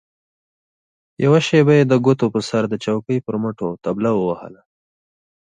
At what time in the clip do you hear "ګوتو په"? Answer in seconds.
2.05-2.39